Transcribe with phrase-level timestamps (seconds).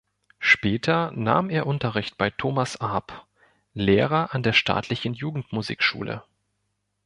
[0.39, 3.27] Später nahm er Unterricht bei Thomas Arp,
[3.75, 6.23] Lehrer an der staatlichen Jugendmusikschule.